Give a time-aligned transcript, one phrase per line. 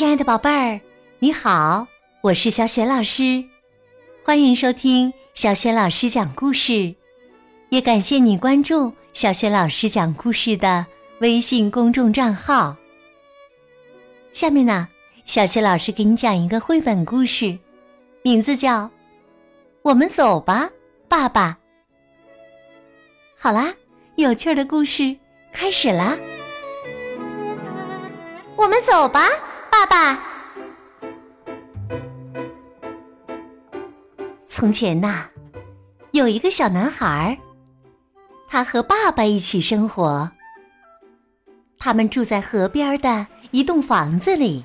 [0.00, 0.80] 亲爱的宝贝儿，
[1.18, 1.86] 你好，
[2.22, 3.44] 我是小雪老师，
[4.24, 6.94] 欢迎收听小雪老师讲故事，
[7.68, 10.86] 也感谢你关注小雪老师讲故事的
[11.20, 12.74] 微信公众账号。
[14.32, 14.88] 下面呢，
[15.26, 17.58] 小雪老师给你讲一个绘本故事，
[18.22, 18.84] 名字叫
[19.82, 20.70] 《我们走吧，
[21.10, 21.58] 爸爸》。
[23.38, 23.74] 好啦，
[24.16, 25.14] 有趣的故事
[25.52, 26.16] 开始啦！
[28.56, 29.28] 我们走吧，
[29.70, 30.20] 爸爸。
[34.48, 35.26] 从前呐，
[36.12, 37.38] 有一个小男孩，
[38.48, 40.30] 他和爸爸一起生活。
[41.78, 44.64] 他们住在河边的一栋房子里。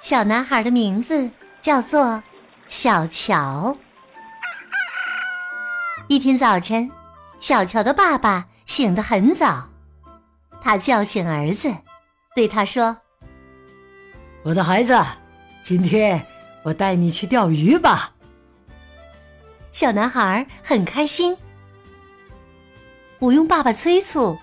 [0.00, 1.30] 小男孩的名字
[1.60, 2.22] 叫做
[2.66, 3.76] 小乔。
[6.08, 6.90] 一天早晨，
[7.40, 9.68] 小乔的爸爸醒得很早，
[10.62, 11.74] 他叫醒儿子。
[12.34, 12.96] 对他说
[14.44, 14.94] ：“我的孩子，
[15.62, 16.26] 今天
[16.62, 18.12] 我带你去钓鱼吧。”
[19.72, 21.36] 小男孩很开心，
[23.18, 24.38] 不用爸爸催促，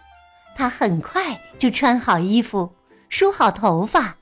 [0.56, 2.74] 他很快就穿好衣服、
[3.10, 4.16] 梳好头发、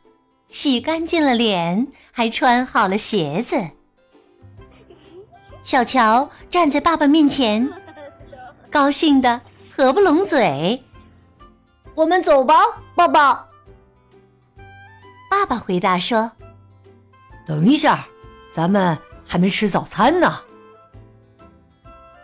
[0.49, 3.55] 洗干净了脸，还穿好了鞋子。
[5.63, 7.69] 小乔站在爸爸面前，
[8.69, 9.39] 高兴的
[9.75, 10.83] 合不拢嘴
[11.95, 12.55] ：“我们走吧，
[12.95, 13.47] 爸爸。”
[15.39, 16.29] 爸爸回答说
[17.47, 18.05] ：“等一下，
[18.53, 20.41] 咱们还没吃早餐呢。”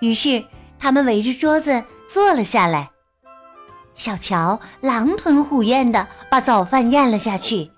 [0.01, 0.43] 于是
[0.77, 2.91] 他们围着桌子坐了下来。
[3.95, 7.71] 小乔狼吞虎咽的把早饭咽了下去，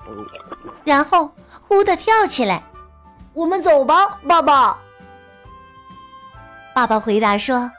[0.84, 2.64] 然后忽的跳起来
[3.34, 4.80] ：“我们走吧，爸爸。”
[6.74, 7.70] 爸爸回答说：“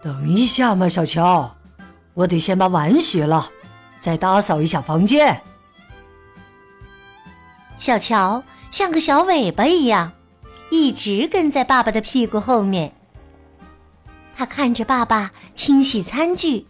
[0.00, 1.54] 等一下嘛，小乔，
[2.14, 3.50] 我得先把碗洗了，
[4.00, 5.38] 再打扫一下房间。”
[7.82, 10.12] 小乔像个小尾巴一样，
[10.70, 12.94] 一直跟在爸爸的屁股后面。
[14.36, 16.64] 他看着爸爸清洗餐具，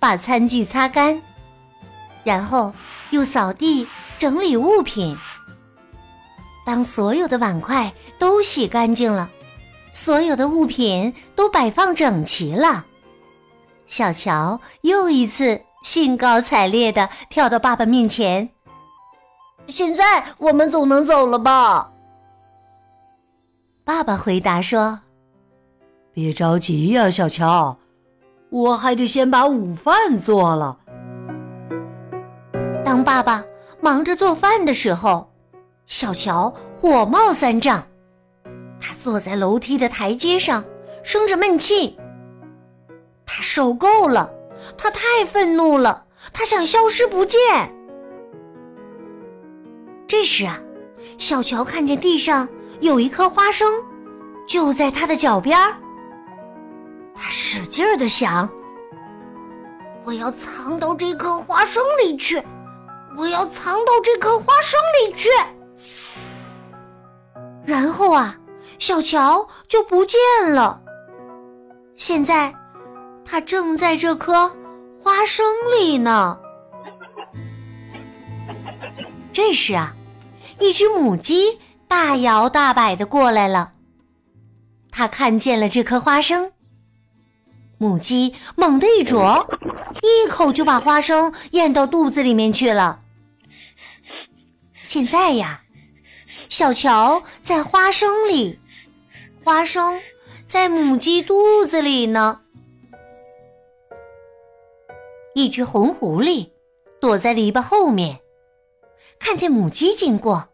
[0.00, 1.22] 把餐具擦干，
[2.24, 2.74] 然后
[3.10, 3.86] 又扫地
[4.18, 5.16] 整理物品。
[6.66, 9.30] 当所有的碗筷都洗干净了，
[9.92, 12.84] 所有的物品都摆放整齐了，
[13.86, 18.50] 小乔又一次兴高采烈的跳到爸爸面前。
[19.68, 21.92] 现在我们总能走了吧？
[23.84, 25.00] 爸爸回答说
[26.12, 27.78] ：“别着急呀，小乔，
[28.50, 30.78] 我还得先把午饭做了。”
[32.84, 33.44] 当爸爸
[33.80, 35.30] 忙着做饭的时候，
[35.86, 37.86] 小乔火冒三丈，
[38.80, 40.64] 他坐在楼梯的台阶上，
[41.02, 41.98] 生着闷气。
[43.24, 44.30] 他受够了，
[44.76, 47.38] 他太愤怒了，他想消失不见。
[50.08, 50.58] 这时啊，
[51.18, 52.48] 小乔看见地上
[52.80, 53.70] 有一颗花生，
[54.46, 55.76] 就在他的脚边儿。
[57.14, 58.48] 他使劲儿的想
[60.04, 62.42] ：“我要藏到这颗花生里去，
[63.18, 65.28] 我要藏到这颗花生里去。”
[67.66, 68.34] 然后啊，
[68.78, 70.18] 小乔就不见
[70.54, 70.80] 了。
[71.96, 72.54] 现在，
[73.26, 74.50] 他正在这颗
[75.02, 75.44] 花生
[75.78, 76.38] 里呢。
[79.34, 79.94] 这时啊。
[80.60, 83.72] 一只母鸡大摇大摆的过来了，
[84.90, 86.52] 它看见了这颗花生，
[87.78, 89.46] 母鸡猛地一啄，
[90.02, 93.00] 一口就把花生咽到肚子里面去了。
[94.82, 95.62] 现在呀，
[96.48, 98.58] 小乔在花生里，
[99.44, 100.00] 花生
[100.46, 102.40] 在母鸡肚子里呢。
[105.34, 106.50] 一只红狐狸
[107.00, 108.18] 躲在篱笆后面。
[109.18, 110.48] 看见母鸡经过，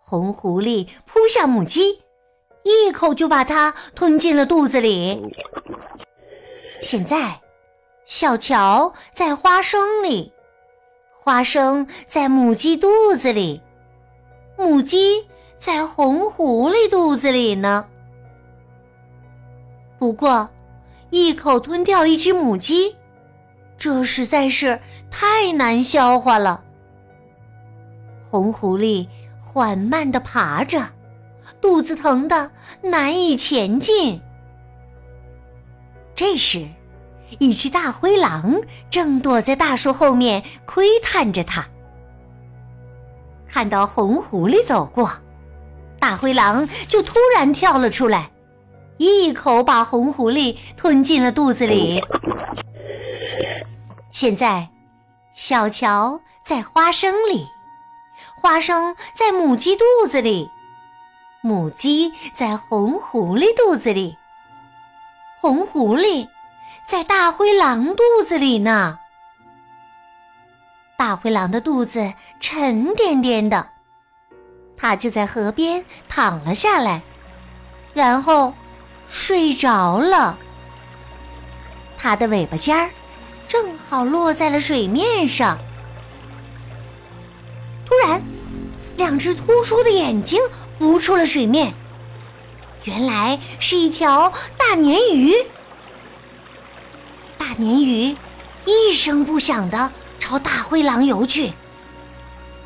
[0.00, 2.02] 红狐狸扑向母鸡，
[2.62, 5.22] 一口就把它吞进了肚子里。
[6.82, 7.40] 现在，
[8.04, 10.32] 小乔在花生里，
[11.18, 13.62] 花生在母鸡肚子里，
[14.58, 15.26] 母鸡
[15.56, 17.88] 在红狐狸肚子里呢。
[19.98, 20.50] 不过，
[21.08, 22.94] 一口吞掉一只母鸡，
[23.78, 24.78] 这实在是
[25.10, 26.62] 太难消化了。
[28.34, 29.06] 红狐狸
[29.38, 30.88] 缓慢的爬着，
[31.60, 32.50] 肚子疼的
[32.82, 34.20] 难以前进。
[36.16, 36.66] 这时，
[37.38, 38.60] 一只大灰狼
[38.90, 41.64] 正躲在大树后面窥探着它。
[43.46, 45.08] 看到红狐狸走过，
[46.00, 48.32] 大灰狼就突然跳了出来，
[48.96, 52.02] 一口把红狐狸吞进了肚子里。
[54.10, 54.70] 现在，
[55.34, 57.46] 小乔在花生里。
[58.34, 60.50] 花生在母鸡肚子里，
[61.40, 64.16] 母鸡在红狐狸肚子里，
[65.40, 66.28] 红狐狸
[66.86, 68.98] 在大灰狼肚子里呢。
[70.96, 73.68] 大灰狼的肚子沉甸甸的，
[74.76, 77.02] 它就在河边躺了下来，
[77.92, 78.54] 然后
[79.08, 80.38] 睡着了。
[81.98, 82.90] 它的尾巴尖儿
[83.48, 85.58] 正好落在了水面上。
[87.94, 88.20] 突然，
[88.96, 90.40] 两只突出的眼睛
[90.80, 91.72] 浮出了水面，
[92.82, 95.32] 原来是一条大鲶鱼。
[97.38, 98.16] 大鲶鱼
[98.64, 101.52] 一声不响的朝大灰狼游去，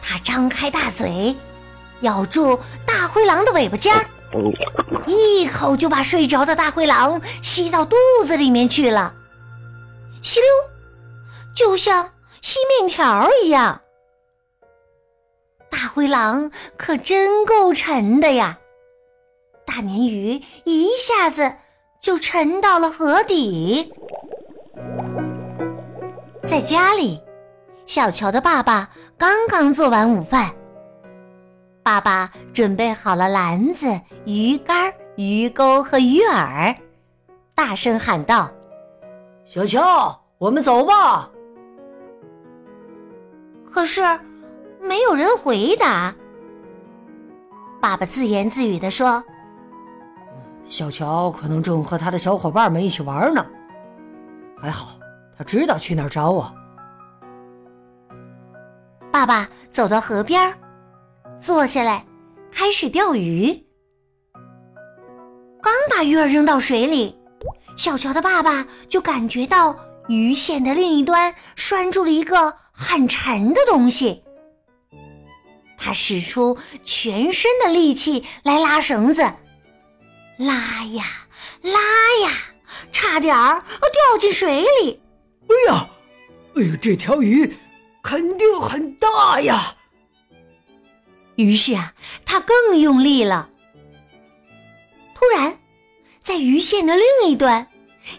[0.01, 1.37] 它张开大嘴，
[2.01, 4.07] 咬住大灰狼的尾巴尖儿，
[5.07, 9.13] 一口就把睡着的大灰狼吸到肚子里面去了。
[10.23, 10.49] 吸溜，
[11.55, 13.83] 就像吸面条一样。
[15.99, 18.57] 大灰狼可真够沉的呀！
[19.67, 21.53] 大鲶鱼一下子
[21.99, 23.93] 就沉到了河底。
[26.47, 27.21] 在家里，
[27.85, 30.55] 小乔的爸爸刚刚做完午饭，
[31.83, 36.77] 爸爸准备好了篮子、鱼竿、鱼钩和鱼饵，
[37.57, 38.49] 大声喊道
[39.45, 41.29] ：“小乔，我们走吧！”
[43.69, 44.01] 可是。
[44.89, 46.15] 没有人回答。
[47.79, 49.23] 爸爸自言自语的说
[50.65, 53.45] ：“小乔可能正和他的小伙伴们一起玩呢。
[54.59, 54.99] 还好，
[55.37, 56.51] 他知道去哪儿找我。”
[59.13, 60.53] 爸爸走到河边，
[61.39, 62.05] 坐下来，
[62.51, 63.53] 开始钓鱼。
[65.61, 67.15] 刚把鱼儿扔到水里，
[67.77, 69.77] 小乔的爸爸就感觉到
[70.09, 74.25] 鱼线的另一端拴住了一个很沉的东西。
[75.79, 79.23] 他使出全身的力气来拉绳子，
[80.37, 81.05] 拉呀
[81.63, 81.81] 拉
[82.23, 82.33] 呀，
[82.93, 85.01] 差点儿掉进水里。
[85.49, 85.89] 哎呀，
[86.57, 87.57] 哎呀，这条鱼
[88.03, 89.77] 肯定很大呀！
[91.37, 91.95] 于是啊，
[92.27, 93.49] 他更用力了。
[95.15, 95.59] 突然，
[96.21, 97.69] 在鱼线的另一端，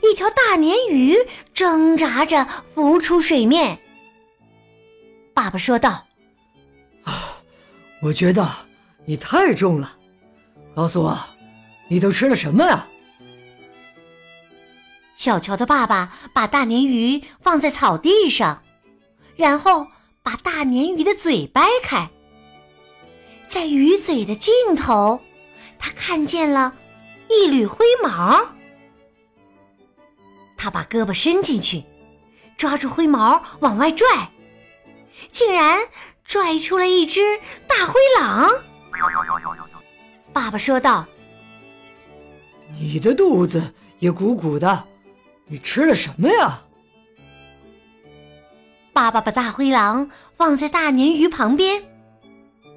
[0.02, 1.18] 一条大鲶鱼
[1.54, 3.80] 挣扎着浮出水面。
[5.34, 6.06] 爸爸说道。
[8.02, 8.48] 我觉得
[9.06, 9.98] 你太重了，
[10.74, 11.20] 告诉我，
[11.90, 12.88] 你都吃了什么呀？
[15.18, 18.64] 小乔的爸爸把大鲶鱼放在草地上，
[19.36, 19.86] 然后
[20.24, 22.10] 把大鲶鱼的嘴掰开，
[23.50, 25.20] 在鱼嘴的尽头，
[25.78, 26.74] 他看见了
[27.30, 28.48] 一缕灰毛。
[30.56, 31.84] 他把胳膊伸进去，
[32.56, 34.08] 抓住灰毛往外拽，
[35.30, 35.82] 竟然。
[36.30, 37.22] 拽出了一只
[37.68, 38.52] 大灰狼。
[40.32, 41.08] 爸爸说道
[42.72, 44.86] ：“你的肚子也鼓鼓的，
[45.48, 46.62] 你吃了什么呀？”
[48.94, 51.84] 爸爸把大灰狼放在大鲶鱼旁边，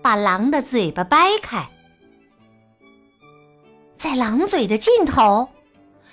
[0.01, 1.69] 把狼的嘴巴掰开，
[3.95, 5.47] 在狼嘴的尽头，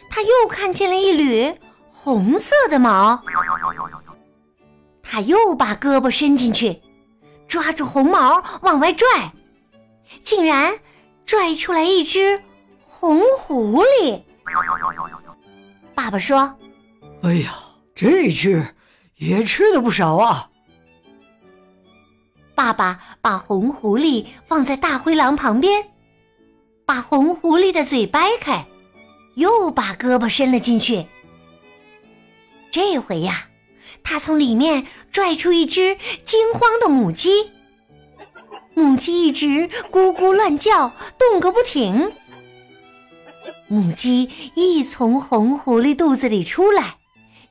[0.10, 1.56] 他又看见了一缕
[1.90, 3.24] 红色的毛。
[5.02, 6.82] 他又把胳膊伸进去。
[7.50, 9.34] 抓住红毛往外拽，
[10.24, 10.80] 竟然
[11.26, 12.42] 拽出来一只
[12.80, 14.24] 红狐狸。
[15.96, 16.56] 爸爸说
[17.24, 17.54] ：“哎呀，
[17.96, 18.64] 这只
[19.16, 20.50] 也吃的不少啊！”
[22.54, 25.84] 爸爸把红狐狸放在大灰狼旁边，
[26.86, 28.64] 把红狐狸的嘴掰开，
[29.36, 31.08] 又把胳膊伸了进去。
[32.70, 33.46] 这回呀。
[34.04, 37.52] 他从里面拽出一只惊慌的母鸡，
[38.74, 42.12] 母鸡一直咕咕乱叫，动个不停。
[43.68, 46.98] 母鸡一从红狐狸肚子里出来，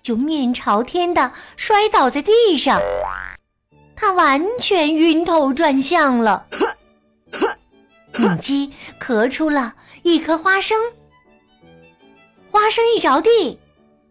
[0.03, 2.81] 就面朝天的摔倒在地上，
[3.95, 6.47] 它完全晕头转向了。
[8.17, 10.77] 母鸡咳出了一颗花生，
[12.51, 13.61] 花生一着地。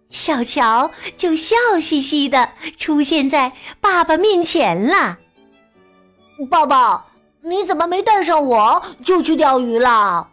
[0.10, 5.18] 小乔就笑嘻嘻的出现在爸爸面前了。
[6.50, 7.06] 爸爸，
[7.42, 10.30] 你怎么没带上我就去钓鱼了？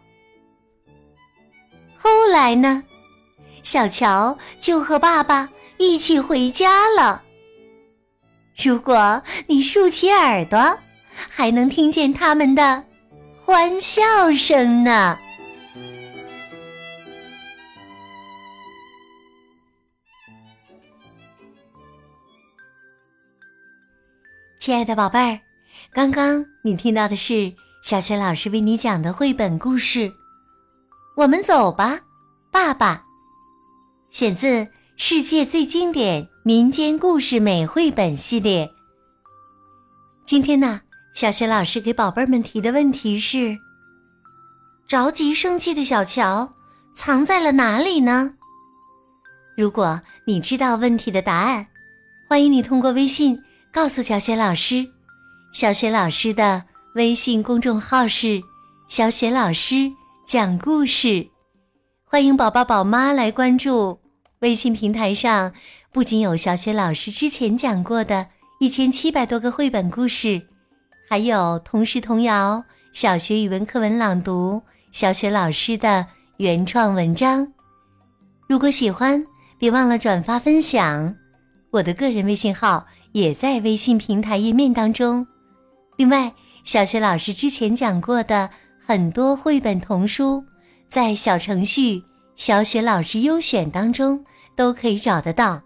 [1.97, 2.83] 后来呢？
[3.63, 7.23] 小乔就和爸爸一起回家了。
[8.63, 10.77] 如果你竖起耳朵，
[11.29, 12.83] 还能听见他们的
[13.43, 15.17] 欢笑声呢。
[24.65, 25.39] 亲爱的宝贝儿，
[25.93, 27.53] 刚刚你听到的是
[27.83, 30.11] 小雪老师为你讲的绘本故事。
[31.17, 31.99] 我们走吧，
[32.51, 33.03] 爸爸。
[34.09, 34.47] 选自
[34.97, 38.67] 《世界最经典民间故事美绘本》系列。
[40.25, 40.81] 今天呢，
[41.15, 43.55] 小雪老师给宝贝们提的问题是：
[44.87, 46.49] 着急生气的小乔
[46.97, 48.33] 藏在了哪里呢？
[49.55, 51.67] 如果你知道问题的答案，
[52.27, 53.37] 欢迎你通过微信
[53.75, 54.87] 告诉小雪老师。
[55.53, 56.63] 小雪老师的
[56.95, 58.41] 微信公众号是
[58.87, 59.91] “小雪老师
[60.25, 61.27] 讲故事”，
[62.07, 63.99] 欢迎宝宝宝妈来关注。
[64.39, 65.51] 微信平台上
[65.91, 68.27] 不仅有小雪老师之前讲过的
[68.61, 70.41] 一千七百多个绘本故事，
[71.09, 72.63] 还有童诗童谣、
[72.93, 74.61] 小学语文课文朗读、
[74.93, 77.45] 小雪老师的原创文章。
[78.47, 79.21] 如果喜欢，
[79.59, 81.13] 别忘了转发分享。
[81.71, 82.85] 我的个人微信号
[83.15, 85.25] 也在微信平台页面当中。
[85.95, 86.33] 另外，
[86.65, 88.49] 小雪老师之前讲过的
[88.85, 90.43] 很多绘本童书，
[90.89, 92.03] 在小程序
[92.35, 94.21] “小雪老师优选”当中
[94.53, 95.61] 都可以找得到。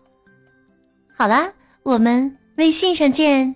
[1.18, 1.52] 好啦，
[1.82, 3.56] 我们微信上见。